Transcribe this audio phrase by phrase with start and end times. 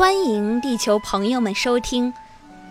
[0.00, 2.10] 欢迎地球朋友们收听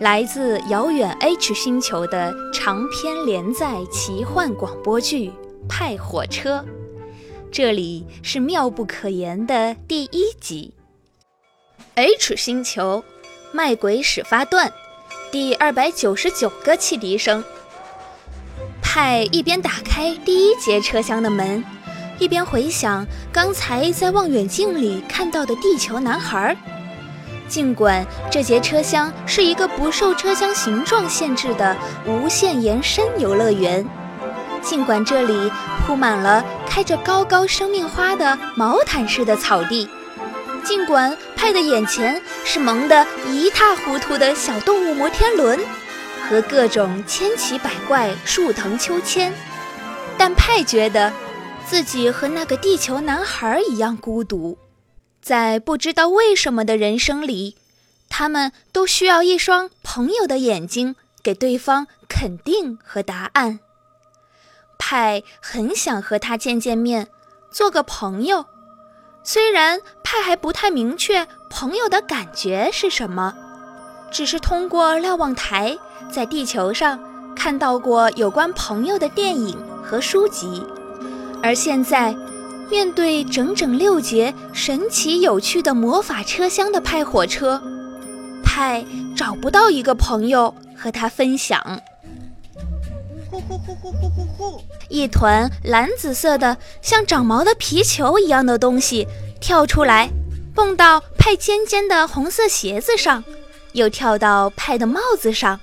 [0.00, 5.28] 来自遥远 H 星球的长篇连载奇幻广播剧
[5.68, 6.58] 《派火车》。
[7.52, 10.74] 这里是妙不可言的第一集。
[11.94, 13.04] H 星球，
[13.52, 14.72] 卖鬼始发段，
[15.30, 17.44] 第二百九十九个汽笛声。
[18.82, 21.64] 派一边打开第一节车厢的门，
[22.18, 26.56] 一边回想刚才在望远镜里看到的地球男孩。
[27.50, 31.76] 尽管这节车厢是一个不受车厢形状限制的
[32.06, 33.84] 无限延伸游乐园，
[34.62, 35.50] 尽管这里
[35.84, 39.88] 铺满了开着高高生命花的毛毯似的草地，
[40.64, 45.58] 尽管派的眼前是蒙得一塌糊涂的小动物摩天轮。
[46.28, 49.32] 和各种千奇百怪树藤秋千，
[50.16, 51.12] 但派觉得
[51.66, 54.56] 自己和那个地球男孩一样孤独。
[55.22, 57.56] 在不知道为什么的人生里，
[58.08, 63.60] 他们都需要一双朋友的眼睛，给对方肯定和答案。
[64.78, 67.08] 派很想和他见见面，
[67.50, 68.46] 做个朋友。
[69.22, 73.34] 虽然派还不太明确朋友的感觉是什么，
[74.10, 75.78] 只是通过瞭望台
[76.10, 76.98] 在地球上
[77.36, 80.64] 看到过有关朋友的电影和书籍，
[81.42, 82.16] 而现在。
[82.70, 87.60] 面对整整六节神奇有趣的魔法车厢的派火车，
[88.44, 88.84] 派
[89.16, 91.82] 找不到一个朋友和他分享。
[93.28, 94.62] 呼呼呼呼呼呼呼！
[94.88, 99.06] 一团蓝紫色的像长毛的皮球一样的东西
[99.40, 100.08] 跳出来，
[100.54, 103.22] 蹦到派尖尖的红色鞋子上，
[103.72, 105.58] 又跳到派的帽子上，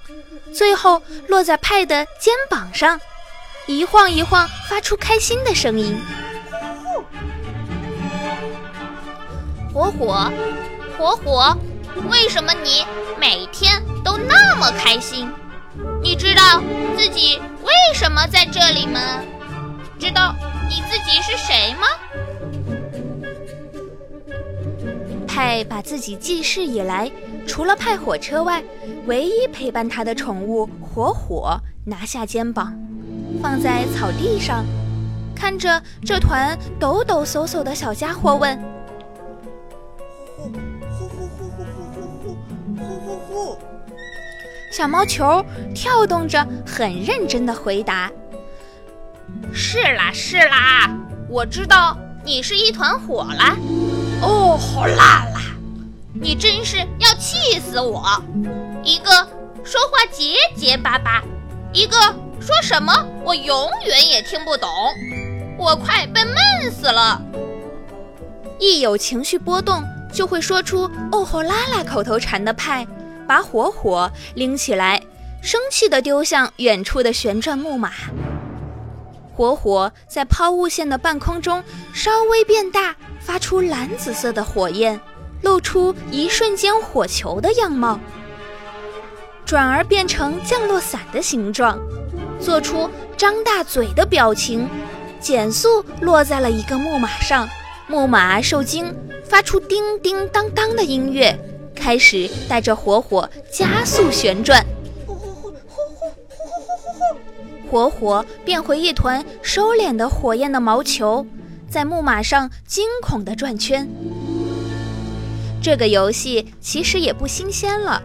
[0.53, 2.99] 最后落在派的肩膀上，
[3.65, 5.97] 一晃一晃，发出开心的声音。
[9.77, 10.31] 火火，
[10.97, 11.57] 火火，
[12.09, 12.83] 为什么你
[13.19, 15.29] 每天都那么开心？
[16.01, 16.59] 你知道
[16.97, 18.99] 自己为什么在这里吗？
[19.99, 20.35] 知道
[20.67, 21.85] 你自己是谁吗？
[25.27, 27.11] 派把自己记事以来
[27.45, 28.63] 除了派火车外，
[29.05, 31.55] 唯一陪伴他的宠物火火
[31.85, 32.73] 拿下肩膀，
[33.43, 34.65] 放在草地上，
[35.35, 38.59] 看着这团抖抖嗖嗖的小家伙问。
[44.71, 45.43] 小毛球
[45.73, 48.11] 跳动着，很认真的回答
[49.51, 50.95] ：“是啦，是啦，
[51.29, 53.57] 我知道你是一团火啦。
[54.21, 55.41] 哦，好辣啦！
[56.13, 58.03] 你真是要气死我！
[58.83, 59.11] 一个
[59.63, 61.23] 说话结结巴巴，
[61.73, 61.97] 一个
[62.39, 62.93] 说什么
[63.23, 64.69] 我永远也听不懂，
[65.57, 67.21] 我快被闷死了。
[68.59, 69.83] 一有情绪波动，
[70.17, 72.87] 就会说出‘哦吼啦啦’口头禅的派。”
[73.27, 75.01] 把火火拎起来，
[75.43, 77.91] 生气地丢向远处的旋转木马。
[79.35, 81.61] 火火在抛物线的半空中
[81.93, 84.99] 稍微变大，发出蓝紫色的火焰，
[85.41, 87.99] 露出一瞬间火球的样貌，
[89.45, 91.77] 转而变成降落伞的形状，
[92.39, 94.69] 做出张大嘴的表情，
[95.19, 97.47] 减速落在了一个木马上。
[97.87, 98.93] 木马受惊，
[99.23, 101.37] 发出叮叮当当的音乐。
[101.73, 104.65] 开始带着火火加速旋转，
[107.71, 111.25] 火火变回一团收敛的火焰的毛球，
[111.69, 113.87] 在木马上惊恐地转圈。
[115.61, 118.01] 这个游戏其实也不新鲜了，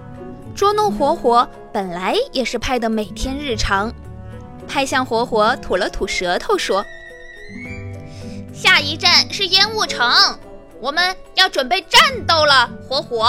[0.55, 3.93] 捉弄火火本来也是派的每天日常。
[4.69, 6.85] 派向火火吐了吐舌头，说
[8.63, 10.09] ：“下一站是烟雾城，
[10.81, 13.29] 我们要准备战斗了，火火。”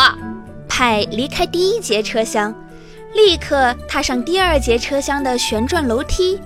[0.70, 2.54] 派离开第一节车厢，
[3.16, 6.40] 立刻踏上第二节车厢的旋转楼梯，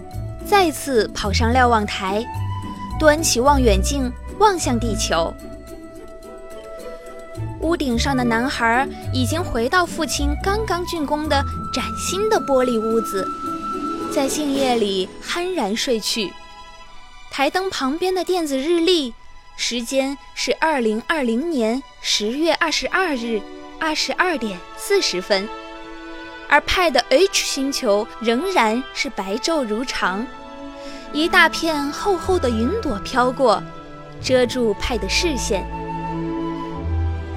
[0.45, 2.25] 再次跑上瞭望台，
[2.97, 4.09] 端起望远镜
[4.39, 5.33] 望向地球。
[7.59, 11.43] 屋顶上的男孩已经回到父亲刚刚竣工的
[11.73, 13.27] 崭新的玻璃屋子，
[14.13, 16.31] 在静夜里酣然睡去。
[17.37, 19.13] 台灯旁边的电子日历，
[19.55, 23.39] 时间是二零二零年十月二十二日。
[23.79, 25.47] 二十二点四十分，
[26.49, 30.25] 而派的 H 星球仍然是白昼如常，
[31.13, 33.61] 一大片厚厚的云朵飘过，
[34.19, 35.63] 遮住派的视线。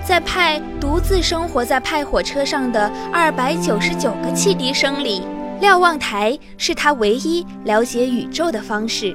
[0.03, 5.21] 在派独自生活在派火车上的二百九十九个汽笛声里，
[5.61, 9.15] 瞭望台是他唯一了解宇宙的方式。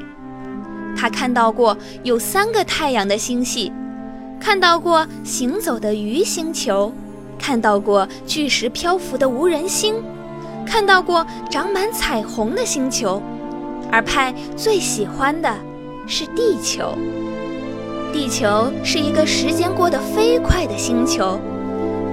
[0.96, 3.72] 他看到过有三个太阳的星系，
[4.40, 6.92] 看到过行走的鱼星球。
[7.38, 9.96] 看到过巨石漂浮的无人星，
[10.66, 13.22] 看到过长满彩虹的星球，
[13.92, 15.54] 而派最喜欢的
[16.08, 16.96] 是地球。
[18.14, 21.38] 地球是一个时间过得飞快的星球，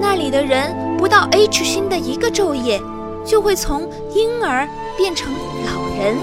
[0.01, 2.83] 那里的人不到 H 星的一个昼夜，
[3.25, 4.69] 就会从婴儿
[4.99, 6.17] 变成老人，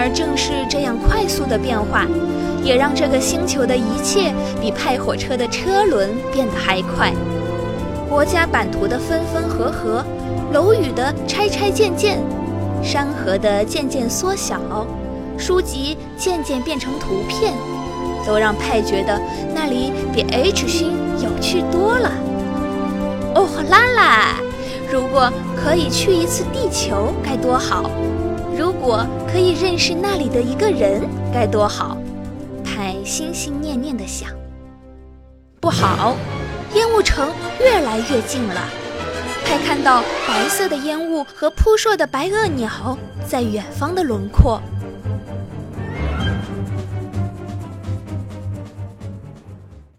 [0.00, 2.06] 而正是这样快速的变化。
[2.62, 7.12] 也让这个星球的一切比派火车的车轮变得还快。
[8.08, 10.04] 国家版图的分分合合，
[10.52, 12.18] 楼宇的拆拆建建，
[12.82, 14.60] 山河的渐渐缩小，
[15.38, 17.54] 书籍渐渐变成图片，
[18.26, 19.18] 都让派觉得
[19.54, 20.92] 那里比 H 星
[21.22, 22.12] 有趣多了。
[23.34, 24.36] 哦啦啦！
[24.92, 27.90] 如果可以去一次地球该多好！
[28.60, 31.96] 如果可以认识那里的一个人该多好！
[32.62, 34.28] 派心心念念地想：
[35.58, 36.14] 不好，
[36.74, 38.60] 烟雾城越来越近了。
[39.46, 44.60] 派看到白色的烟雾和扑朔的白垩鸟在远方的轮廓，